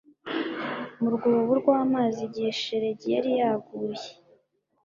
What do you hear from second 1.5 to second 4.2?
rw amazi igihe shelegi yari yaguye